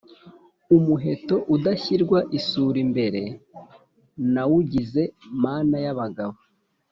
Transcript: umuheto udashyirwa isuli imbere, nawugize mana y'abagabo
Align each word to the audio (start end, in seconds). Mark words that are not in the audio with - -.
umuheto 0.77 1.35
udashyirwa 1.55 2.19
isuli 2.37 2.79
imbere, 2.85 3.21
nawugize 4.33 5.01
mana 5.43 5.77
y'abagabo 5.85 6.35